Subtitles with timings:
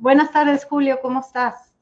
[0.00, 1.74] Buenas tardes, Julio, ¿cómo estás?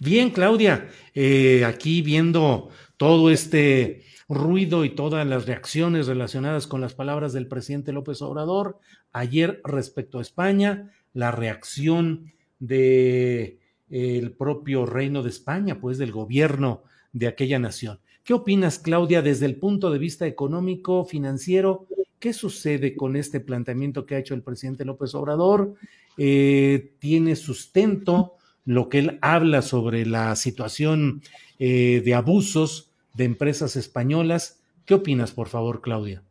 [0.00, 6.94] Bien, Claudia, eh, aquí viendo todo este ruido y todas las reacciones relacionadas con las
[6.94, 8.78] palabras del presidente López Obrador
[9.12, 13.60] ayer respecto a España, la reacción de
[13.90, 16.82] el propio reino de España, pues del gobierno
[17.12, 18.00] de aquella nación.
[18.24, 21.86] ¿Qué opinas, Claudia, desde el punto de vista económico, financiero?
[22.18, 25.74] ¿Qué sucede con este planteamiento que ha hecho el presidente López Obrador?
[26.16, 31.22] Eh, ¿Tiene sustento lo que él habla sobre la situación
[31.58, 34.60] eh, de abusos de empresas españolas?
[34.84, 36.22] ¿Qué opinas, por favor, Claudia?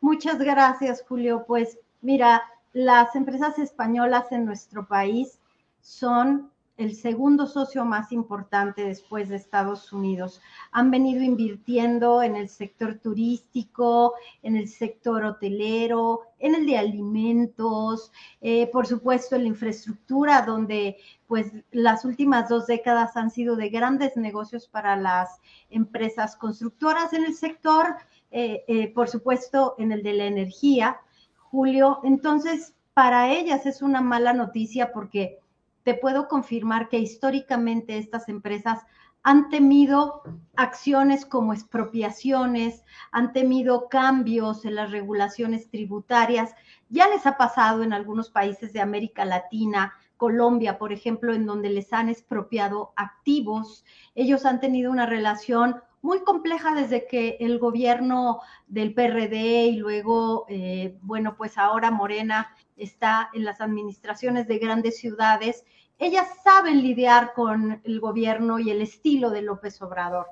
[0.00, 1.44] Muchas gracias, Julio.
[1.46, 2.42] Pues mira,
[2.72, 5.38] las empresas españolas en nuestro país
[5.80, 10.40] son el segundo socio más importante después de Estados Unidos.
[10.72, 18.12] Han venido invirtiendo en el sector turístico, en el sector hotelero, en el de alimentos,
[18.40, 20.96] eh, por supuesto en la infraestructura, donde
[21.26, 27.24] pues las últimas dos décadas han sido de grandes negocios para las empresas constructoras en
[27.24, 27.96] el sector,
[28.30, 30.98] eh, eh, por supuesto en el de la energía,
[31.36, 32.00] Julio.
[32.04, 35.40] Entonces, para ellas es una mala noticia porque
[35.90, 38.86] te puedo confirmar que históricamente estas empresas
[39.24, 40.22] han temido
[40.54, 46.54] acciones como expropiaciones, han temido cambios en las regulaciones tributarias.
[46.90, 51.70] Ya les ha pasado en algunos países de América Latina, Colombia, por ejemplo, en donde
[51.70, 53.84] les han expropiado activos.
[54.14, 60.46] Ellos han tenido una relación muy compleja desde que el gobierno del PRD y luego,
[60.48, 65.64] eh, bueno, pues ahora Morena está en las administraciones de grandes ciudades,
[66.00, 70.26] ellas saben lidiar con el gobierno y el estilo de López Obrador.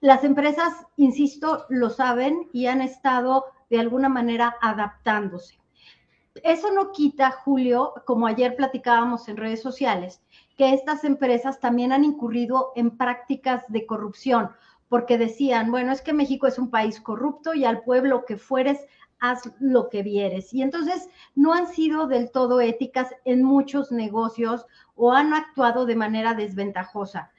[0.00, 5.58] Las empresas, insisto, lo saben y han estado de alguna manera adaptándose.
[6.44, 10.22] Eso no quita, Julio, como ayer platicábamos en redes sociales,
[10.56, 14.50] que estas empresas también han incurrido en prácticas de corrupción,
[14.88, 18.86] porque decían, bueno, es que México es un país corrupto y al pueblo que fueres
[19.20, 20.52] haz lo que vieres.
[20.52, 25.96] Y entonces no han sido del todo éticas en muchos negocios o han actuado de
[25.96, 27.32] manera desventajosa.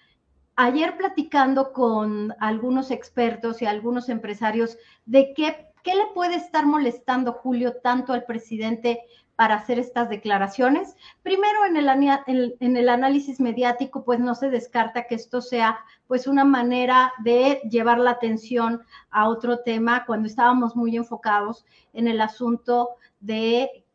[0.55, 7.31] Ayer platicando con algunos expertos y algunos empresarios de qué, qué le puede estar molestando,
[7.31, 8.99] Julio, tanto al presidente
[9.39, 10.97] para hacer estas declaraciones.
[11.23, 17.13] Primero, en el, análisis mediático, pues no se descarta que esto sea pues una manera
[17.23, 21.63] de llevar la atención a otro tema cuando estábamos muy enfocados
[21.93, 22.89] en el asunto
[23.21, 23.85] de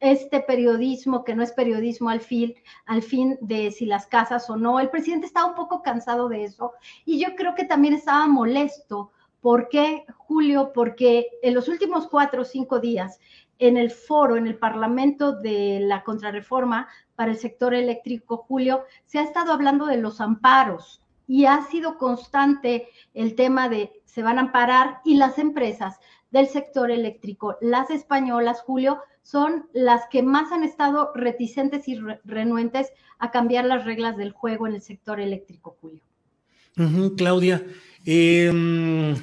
[0.00, 2.54] este periodismo que no es periodismo al fin,
[2.86, 4.80] al fin de si las casas o no.
[4.80, 6.72] El presidente estaba un poco cansado de eso
[7.04, 9.10] y yo creo que también estaba molesto.
[9.42, 10.72] ¿Por qué, Julio?
[10.74, 13.20] Porque en los últimos cuatro o cinco días
[13.58, 19.18] en el foro, en el Parlamento de la Contrarreforma para el sector eléctrico, Julio, se
[19.18, 24.38] ha estado hablando de los amparos y ha sido constante el tema de se van
[24.38, 25.98] a amparar y las empresas
[26.30, 32.92] del sector eléctrico, las españolas, Julio, son las que más han estado reticentes y renuentes
[33.18, 36.00] a cambiar las reglas del juego en el sector eléctrico, Julio.
[37.16, 37.64] Claudia,
[38.04, 39.14] eh,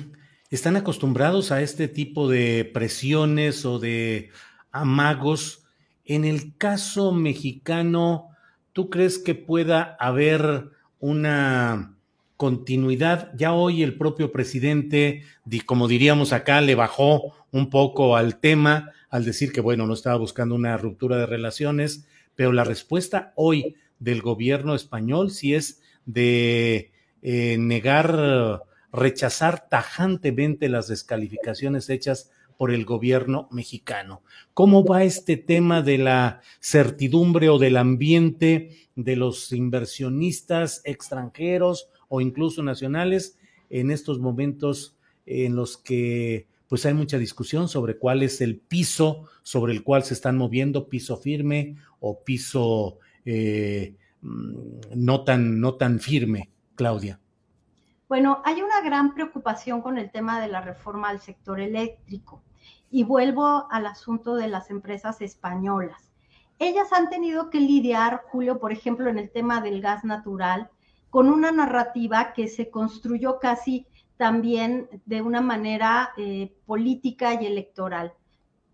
[0.52, 4.30] están acostumbrados a este tipo de presiones o de
[4.72, 5.64] amagos.
[6.06, 8.28] En el caso mexicano,
[8.74, 10.70] ¿tú crees que pueda haber
[11.00, 11.96] una
[12.36, 13.32] continuidad?
[13.38, 15.24] Ya hoy el propio presidente,
[15.66, 20.18] como diríamos acá, le bajó un poco al tema al decir que, bueno, no estaba
[20.18, 26.92] buscando una ruptura de relaciones, pero la respuesta hoy del gobierno español sí es de
[27.22, 34.22] eh, negar, rechazar tajantemente las descalificaciones hechas por el gobierno mexicano.
[34.54, 42.22] ¿Cómo va este tema de la certidumbre o del ambiente de los inversionistas extranjeros o
[42.22, 43.38] incluso nacionales
[43.70, 44.96] en estos momentos
[45.26, 50.04] en los que pues hay mucha discusión sobre cuál es el piso sobre el cual
[50.04, 54.54] se están moviendo, piso firme o piso eh, mm,
[54.96, 57.20] no, tan, no tan firme, Claudia.
[58.12, 62.44] Bueno, hay una gran preocupación con el tema de la reforma al sector eléctrico.
[62.90, 66.12] Y vuelvo al asunto de las empresas españolas.
[66.60, 70.70] Ellas han tenido que lidiar, Julio, por ejemplo, en el tema del gas natural,
[71.10, 73.88] con una narrativa que se construyó casi
[74.18, 78.12] también de una manera eh, política y electoral.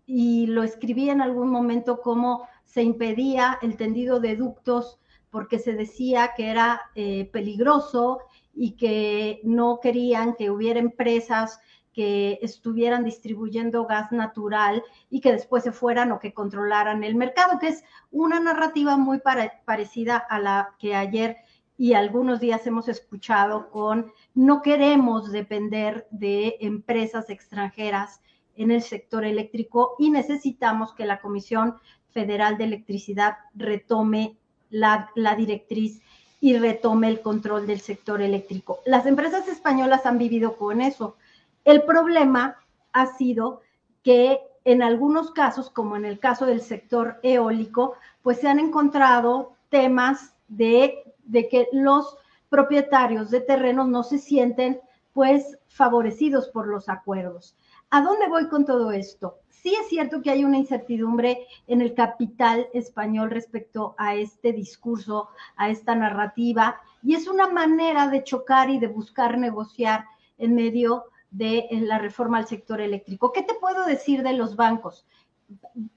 [0.04, 4.98] Y lo escribí en algún momento como se impedía el tendido de ductos
[5.30, 8.20] porque se decía que era eh, peligroso
[8.60, 11.60] y que no querían que hubiera empresas
[11.92, 17.58] que estuvieran distribuyendo gas natural y que después se fueran o que controlaran el mercado,
[17.60, 19.20] que es una narrativa muy
[19.64, 21.36] parecida a la que ayer
[21.76, 28.20] y algunos días hemos escuchado con no queremos depender de empresas extranjeras
[28.56, 31.76] en el sector eléctrico y necesitamos que la Comisión
[32.10, 34.36] Federal de Electricidad retome
[34.68, 36.02] la, la directriz
[36.40, 38.80] y retome el control del sector eléctrico.
[38.86, 41.16] Las empresas españolas han vivido con eso.
[41.64, 42.56] El problema
[42.92, 43.62] ha sido
[44.02, 49.54] que en algunos casos, como en el caso del sector eólico, pues se han encontrado
[49.70, 52.16] temas de de que los
[52.48, 54.80] propietarios de terrenos no se sienten
[55.12, 57.54] pues favorecidos por los acuerdos.
[57.90, 59.38] ¿A dónde voy con todo esto?
[59.48, 65.30] Sí es cierto que hay una incertidumbre en el capital español respecto a este discurso,
[65.56, 70.04] a esta narrativa, y es una manera de chocar y de buscar negociar
[70.36, 73.32] en medio de la reforma al sector eléctrico.
[73.32, 75.06] ¿Qué te puedo decir de los bancos?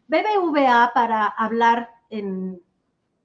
[0.08, 2.62] BBVA, para hablar en,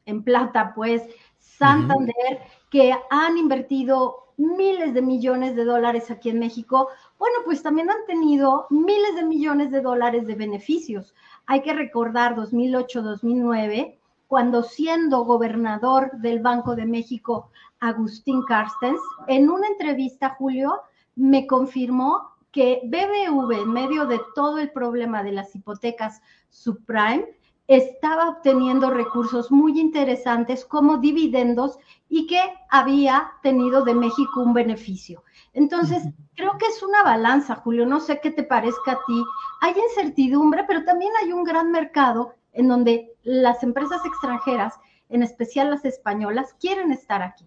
[0.06, 1.02] en plata, pues
[1.38, 6.88] Santander, que han invertido miles de millones de dólares aquí en México,
[7.18, 11.14] bueno, pues también han tenido miles de millones de dólares de beneficios.
[11.46, 13.98] Hay que recordar 2008-2009,
[14.28, 17.50] cuando siendo gobernador del Banco de México,
[17.80, 20.80] Agustín Carstens, en una entrevista, Julio,
[21.14, 27.36] me confirmó que BBV, en medio de todo el problema de las hipotecas subprime,
[27.68, 31.78] estaba obteniendo recursos muy interesantes como dividendos
[32.08, 35.24] y que había tenido de México un beneficio.
[35.52, 36.04] Entonces,
[36.34, 39.24] creo que es una balanza, Julio, no sé qué te parezca a ti.
[39.60, 44.74] Hay incertidumbre, pero también hay un gran mercado en donde las empresas extranjeras,
[45.08, 47.46] en especial las españolas, quieren estar aquí.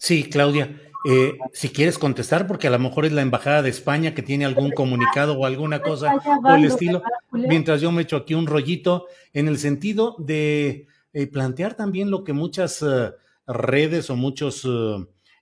[0.00, 0.80] Sí, Claudia.
[1.04, 4.46] Eh, si quieres contestar, porque a lo mejor es la Embajada de España que tiene
[4.46, 7.02] algún comunicado o alguna cosa por el estilo,
[7.32, 12.24] mientras yo me echo aquí un rollito en el sentido de eh, plantear también lo
[12.24, 13.12] que muchas eh,
[13.46, 14.66] redes o muchos,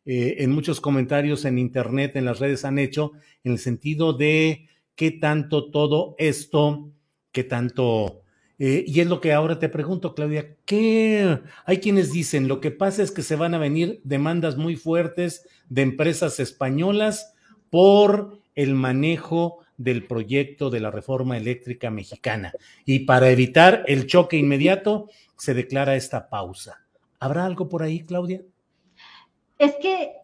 [0.05, 3.13] en muchos comentarios en Internet, en las redes han hecho,
[3.45, 6.91] en el sentido de qué tanto todo esto,
[7.33, 8.23] qué tanto
[8.59, 11.41] eh, y es lo que ahora te pregunto, Claudia, ¿qué?
[11.65, 15.47] Hay quienes dicen, lo que pasa es que se van a venir demandas muy fuertes
[15.69, 17.35] de empresas españolas
[17.71, 22.53] por el manejo del proyecto de la reforma eléctrica mexicana.
[22.85, 26.85] Y para evitar el choque inmediato, se declara esta pausa.
[27.21, 28.43] ¿Habrá algo por ahí, Claudia?
[29.59, 30.15] Es que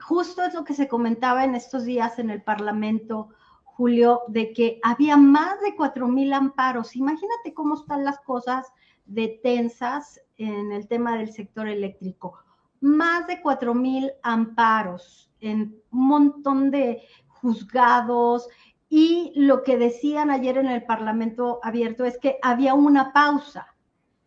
[0.00, 3.30] justo es lo que se comentaba en estos días en el Parlamento
[3.76, 6.94] Julio, de que había más de cuatro mil amparos.
[6.94, 8.72] Imagínate cómo están las cosas
[9.04, 12.38] de tensas en el tema del sector eléctrico.
[12.80, 18.48] Más de cuatro mil amparos en un montón de juzgados
[18.88, 23.74] y lo que decían ayer en el Parlamento abierto es que había una pausa,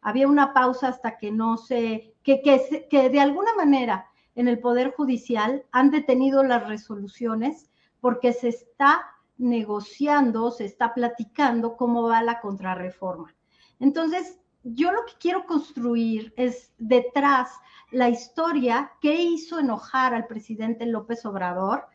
[0.01, 4.59] había una pausa hasta que no se, que, que, que de alguna manera en el
[4.59, 7.69] Poder Judicial han detenido las resoluciones
[8.01, 9.05] porque se está
[9.37, 13.33] negociando, se está platicando cómo va la contrarreforma.
[13.79, 17.49] Entonces, yo lo que quiero construir es detrás
[17.91, 21.85] la historia que hizo enojar al presidente López Obrador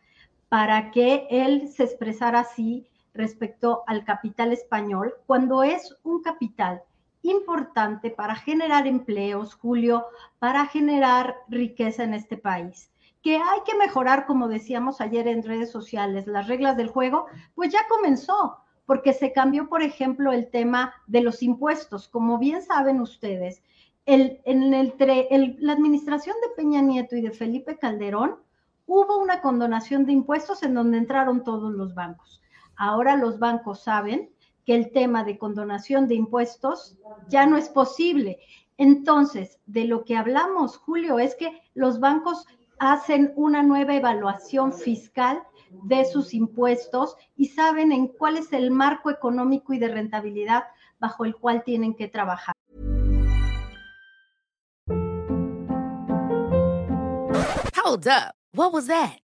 [0.49, 6.83] para que él se expresara así respecto al capital español, cuando es un capital
[7.23, 10.07] importante para generar empleos, Julio,
[10.39, 12.92] para generar riqueza en este país
[13.23, 17.73] que hay que mejorar, como decíamos ayer en redes sociales, las reglas del juego, pues
[17.73, 22.09] ya comenzó, porque se cambió, por ejemplo, el tema de los impuestos.
[22.09, 23.63] Como bien saben ustedes,
[24.07, 24.95] el, en el,
[25.61, 28.37] la administración de Peña Nieto y de Felipe Calderón
[28.87, 32.43] hubo una condonación de impuestos en donde entraron todos los bancos.
[32.77, 34.31] Ahora los bancos saben
[34.67, 36.99] que el tema de condonación de impuestos
[37.29, 38.41] ya no es posible.
[38.77, 42.47] Entonces, de lo que hablamos, Julio, es que los bancos
[42.83, 45.41] hacen una nueva evaluación fiscal
[45.85, 50.65] de sus impuestos y saben en cuál es el marco económico y de rentabilidad
[50.99, 52.57] bajo el cual tienen que trabajar.
[57.85, 58.35] Hold up.
[58.53, 59.22] What was that?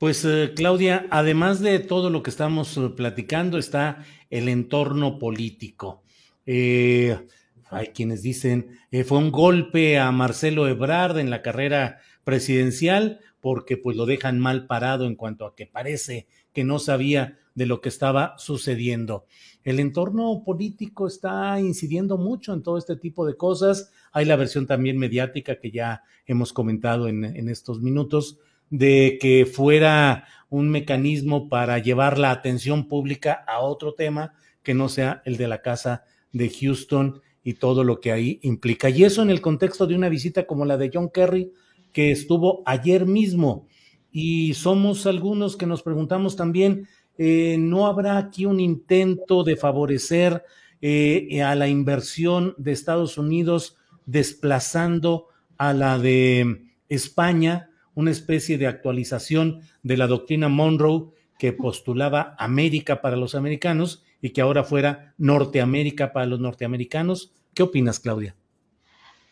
[0.00, 6.02] Pues eh, Claudia, además de todo lo que estamos eh, platicando, está el entorno político.
[6.46, 7.18] Eh,
[7.68, 13.76] hay quienes dicen, eh, fue un golpe a Marcelo Ebrard en la carrera presidencial porque
[13.76, 17.82] pues lo dejan mal parado en cuanto a que parece que no sabía de lo
[17.82, 19.26] que estaba sucediendo.
[19.64, 23.92] El entorno político está incidiendo mucho en todo este tipo de cosas.
[24.12, 28.38] Hay la versión también mediática que ya hemos comentado en, en estos minutos
[28.70, 34.88] de que fuera un mecanismo para llevar la atención pública a otro tema que no
[34.88, 38.90] sea el de la casa de Houston y todo lo que ahí implica.
[38.90, 41.52] Y eso en el contexto de una visita como la de John Kerry,
[41.92, 43.66] que estuvo ayer mismo.
[44.12, 46.86] Y somos algunos que nos preguntamos también,
[47.16, 50.44] eh, ¿no habrá aquí un intento de favorecer
[50.80, 57.69] eh, a la inversión de Estados Unidos desplazando a la de España?
[57.94, 64.30] Una especie de actualización de la doctrina Monroe que postulaba América para los americanos y
[64.30, 67.32] que ahora fuera Norteamérica para los norteamericanos.
[67.54, 68.36] ¿Qué opinas, Claudia?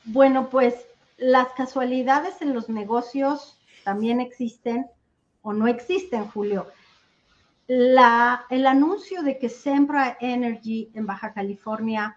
[0.05, 0.75] Bueno, pues
[1.19, 4.87] las casualidades en los negocios también existen
[5.43, 6.67] o no existen, Julio.
[7.69, 12.17] El anuncio de que Sempra Energy en Baja California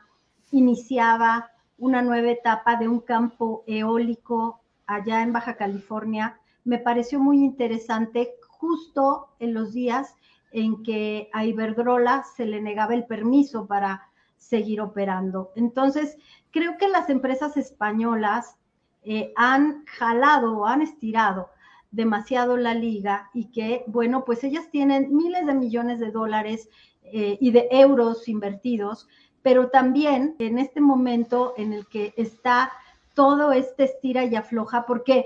[0.52, 4.61] iniciaba una nueva etapa de un campo eólico
[4.96, 10.16] allá en Baja California, me pareció muy interesante justo en los días
[10.52, 15.52] en que a Iberdrola se le negaba el permiso para seguir operando.
[15.56, 16.18] Entonces,
[16.52, 18.58] creo que las empresas españolas
[19.04, 21.50] eh, han jalado o han estirado
[21.92, 26.70] demasiado la liga y que, bueno, pues ellas tienen miles de millones de dólares
[27.04, 29.08] eh, y de euros invertidos,
[29.42, 32.72] pero también en este momento en el que está
[33.14, 35.26] todo este estira y afloja, porque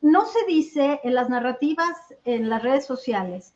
[0.00, 3.54] no se dice en las narrativas, en las redes sociales,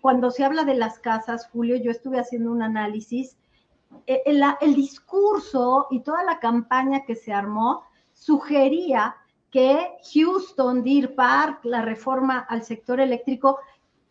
[0.00, 3.36] cuando se habla de las casas, Julio, yo estuve haciendo un análisis,
[4.06, 9.16] el, el discurso y toda la campaña que se armó sugería
[9.50, 13.58] que Houston, Deer Park, la reforma al sector eléctrico,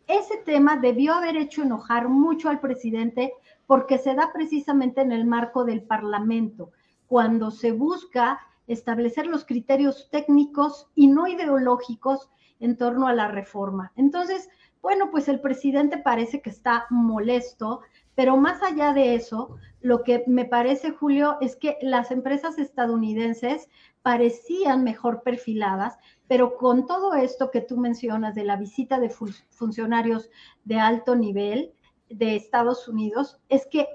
[0.06, 3.34] ese tema debió haber hecho enojar mucho al presidente
[3.66, 6.70] porque se da precisamente en el marco del Parlamento,
[7.06, 13.92] cuando se busca establecer los criterios técnicos y no ideológicos en torno a la reforma.
[13.96, 14.48] Entonces,
[14.80, 17.80] bueno, pues el presidente parece que está molesto,
[18.14, 23.68] pero más allá de eso, lo que me parece, Julio, es que las empresas estadounidenses
[24.02, 29.10] parecían mejor perfiladas, pero con todo esto que tú mencionas de la visita de
[29.50, 30.30] funcionarios
[30.64, 31.72] de alto nivel
[32.08, 33.86] de Estados Unidos, es que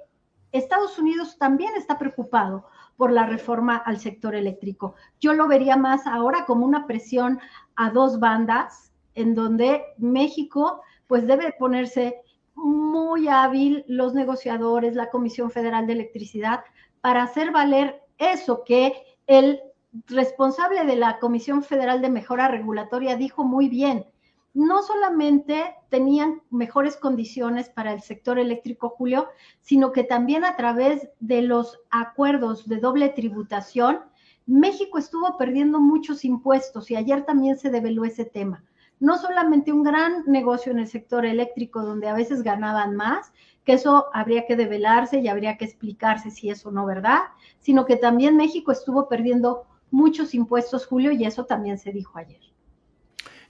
[0.51, 2.65] Estados Unidos también está preocupado
[2.97, 4.95] por la reforma al sector eléctrico.
[5.19, 7.39] Yo lo vería más ahora como una presión
[7.75, 12.21] a dos bandas, en donde México pues debe ponerse
[12.55, 16.63] muy hábil los negociadores, la Comisión Federal de Electricidad,
[17.01, 18.93] para hacer valer eso que
[19.27, 19.59] el
[20.07, 24.05] responsable de la Comisión Federal de Mejora Regulatoria dijo muy bien,
[24.53, 29.27] no solamente tenían mejores condiciones para el sector eléctrico, Julio,
[29.61, 33.99] sino que también a través de los acuerdos de doble tributación,
[34.45, 38.63] México estuvo perdiendo muchos impuestos y ayer también se develó ese tema.
[38.99, 43.33] No solamente un gran negocio en el sector eléctrico donde a veces ganaban más,
[43.65, 47.21] que eso habría que develarse y habría que explicarse si es o no verdad,
[47.59, 52.52] sino que también México estuvo perdiendo muchos impuestos, Julio, y eso también se dijo ayer.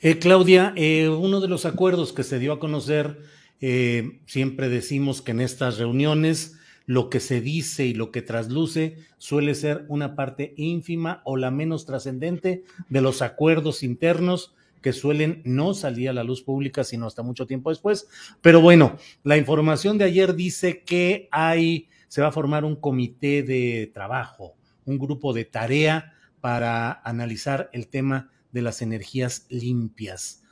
[0.05, 3.22] Eh, Claudia, eh, uno de los acuerdos que se dio a conocer,
[3.62, 8.98] eh, siempre decimos que en estas reuniones lo que se dice y lo que trasluce
[9.17, 15.41] suele ser una parte ínfima o la menos trascendente de los acuerdos internos que suelen
[15.45, 18.10] no salir a la luz pública sino hasta mucho tiempo después.
[18.41, 23.41] Pero bueno, la información de ayer dice que hay, se va a formar un comité
[23.41, 30.43] de trabajo, un grupo de tarea para analizar el tema de las energías limpias.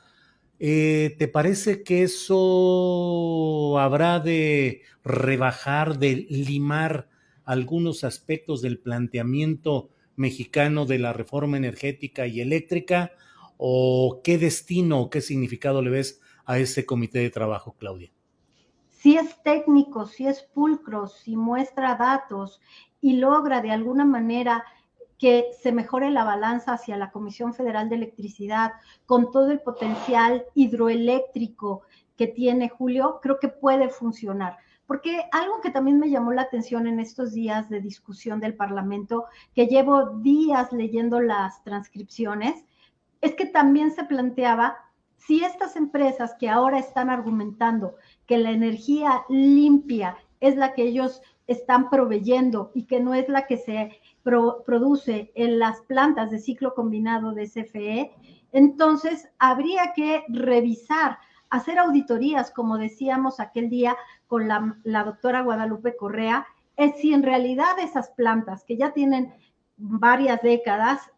[0.58, 7.08] Eh, ¿Te parece que eso habrá de rebajar, de limar
[7.44, 13.12] algunos aspectos del planteamiento mexicano de la reforma energética y eléctrica?
[13.56, 18.12] ¿O qué destino o qué significado le ves a ese comité de trabajo, Claudia?
[18.88, 22.60] Si es técnico, si es pulcro, si muestra datos
[23.00, 24.64] y logra de alguna manera
[25.22, 28.72] que se mejore la balanza hacia la Comisión Federal de Electricidad
[29.06, 31.82] con todo el potencial hidroeléctrico
[32.16, 34.56] que tiene Julio, creo que puede funcionar.
[34.84, 39.26] Porque algo que también me llamó la atención en estos días de discusión del Parlamento,
[39.54, 42.64] que llevo días leyendo las transcripciones,
[43.20, 44.76] es que también se planteaba
[45.18, 47.94] si estas empresas que ahora están argumentando
[48.26, 53.46] que la energía limpia es la que ellos están proveyendo y que no es la
[53.46, 58.12] que se produce en las plantas de ciclo combinado de CFE,
[58.52, 61.18] entonces habría que revisar,
[61.48, 63.96] hacer auditorías, como decíamos aquel día
[64.26, 66.46] con la, doctora Guadalupe Correa,
[66.76, 69.32] es si en realidad esas plantas que ya tienen
[69.76, 71.10] varias décadas,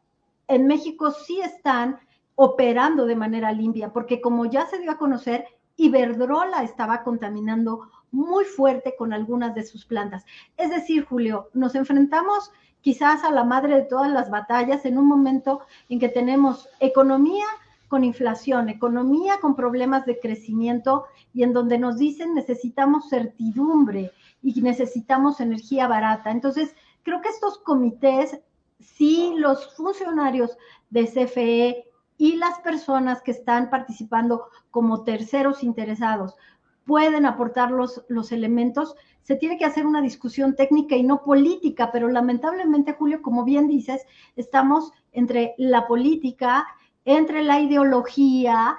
[0.48, 1.98] en México sí están
[2.34, 8.44] operando de manera limpia, porque como ya se dio a conocer, Iberdrola estaba contaminando muy
[8.44, 10.24] fuerte con algunas de sus plantas.
[10.56, 15.06] Es decir, Julio, nos enfrentamos quizás a la madre de todas las batallas en un
[15.06, 17.46] momento en que tenemos economía
[17.88, 24.60] con inflación, economía con problemas de crecimiento y en donde nos dicen necesitamos certidumbre y
[24.60, 26.30] necesitamos energía barata.
[26.30, 28.38] Entonces, creo que estos comités,
[28.80, 30.56] si los funcionarios
[30.90, 31.84] de CFE
[32.16, 36.36] y las personas que están participando como terceros interesados
[36.84, 41.90] pueden aportar los, los elementos, se tiene que hacer una discusión técnica y no política,
[41.90, 44.02] pero lamentablemente, Julio, como bien dices,
[44.36, 46.66] estamos entre la política,
[47.04, 48.76] entre la ideología,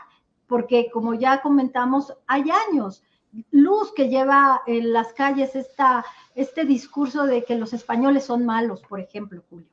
[0.47, 3.03] porque como ya comentamos, hay años
[3.51, 8.81] luz que lleva en las calles esta, este discurso de que los españoles son malos,
[8.83, 9.67] por ejemplo, Julio.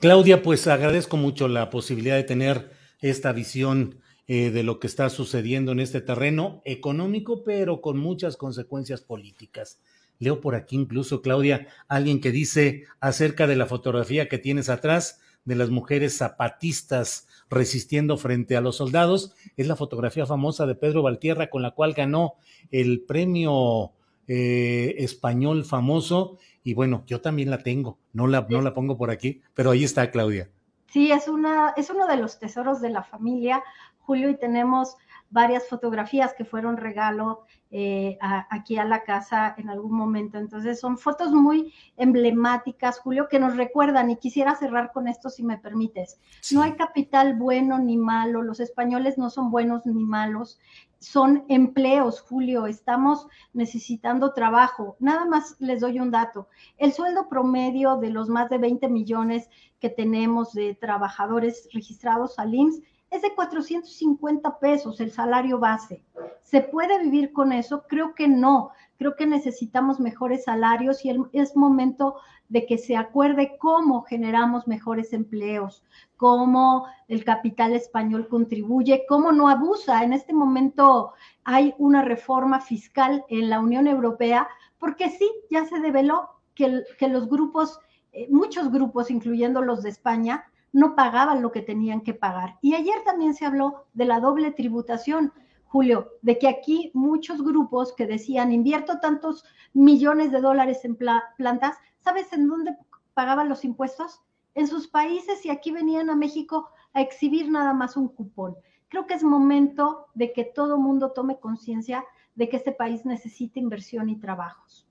[0.00, 5.10] Claudia, pues agradezco mucho la posibilidad de tener esta visión eh, de lo que está
[5.10, 9.78] sucediendo en este terreno económico, pero con muchas consecuencias políticas.
[10.18, 15.20] Leo por aquí incluso, Claudia, alguien que dice acerca de la fotografía que tienes atrás
[15.44, 19.34] de las mujeres zapatistas resistiendo frente a los soldados.
[19.58, 22.36] Es la fotografía famosa de Pedro Valtierra con la cual ganó
[22.70, 23.92] el premio
[24.28, 26.38] eh, español famoso.
[26.62, 29.84] Y bueno, yo también la tengo, no la, no la pongo por aquí, pero ahí
[29.84, 30.50] está Claudia.
[30.86, 33.62] Sí, es, una, es uno de los tesoros de la familia.
[34.00, 34.96] Julio, y tenemos
[35.30, 40.38] varias fotografías que fueron regalo eh, aquí a la casa en algún momento.
[40.38, 45.44] Entonces son fotos muy emblemáticas, Julio, que nos recuerdan y quisiera cerrar con esto si
[45.44, 46.20] me permites.
[46.50, 50.58] No hay capital bueno ni malo, los españoles no son buenos ni malos,
[50.98, 54.96] son empleos, Julio, estamos necesitando trabajo.
[54.98, 56.48] Nada más les doy un dato.
[56.76, 59.48] El sueldo promedio de los más de 20 millones
[59.80, 66.04] que tenemos de trabajadores registrados al IMSS es de 450 pesos el salario base.
[66.42, 67.84] ¿Se puede vivir con eso?
[67.88, 68.70] Creo que no.
[68.98, 72.16] Creo que necesitamos mejores salarios y es momento
[72.48, 75.84] de que se acuerde cómo generamos mejores empleos,
[76.16, 80.04] cómo el capital español contribuye, cómo no abusa.
[80.04, 81.12] En este momento
[81.44, 87.28] hay una reforma fiscal en la Unión Europea porque sí, ya se develó que, los
[87.28, 87.78] grupos,
[88.12, 92.58] eh, muchos grupos, incluyendo los de España, no pagaban lo que tenían que pagar.
[92.62, 95.32] Y ayer también se habló de la doble tributación,
[95.64, 101.76] Julio, de que aquí muchos grupos que decían invierto tantos millones de dólares en plantas,
[101.98, 102.76] ¿sabes en dónde
[103.14, 104.20] pagaban los impuestos?
[104.54, 108.56] en sus países y aquí venían a México a exhibir nada más un cupón.
[108.88, 112.04] Creo que es momento de que todo mundo tome conciencia
[112.34, 114.86] de que este país necesita inversión y trabajos.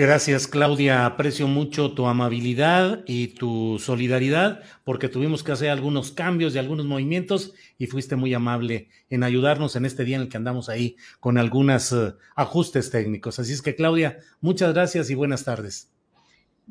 [0.00, 1.04] Gracias, Claudia.
[1.04, 6.86] Aprecio mucho tu amabilidad y tu solidaridad porque tuvimos que hacer algunos cambios y algunos
[6.86, 10.96] movimientos y fuiste muy amable en ayudarnos en este día en el que andamos ahí
[11.20, 13.38] con algunos eh, ajustes técnicos.
[13.40, 15.92] Así es que, Claudia, muchas gracias y buenas tardes.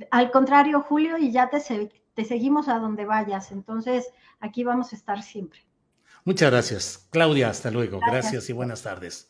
[0.09, 1.59] Al contrario, Julio, y ya te,
[2.15, 3.51] te seguimos a donde vayas.
[3.51, 4.07] Entonces,
[4.39, 5.59] aquí vamos a estar siempre.
[6.25, 7.07] Muchas gracias.
[7.11, 7.99] Claudia, hasta luego.
[7.99, 9.29] gracias y buenas tardes.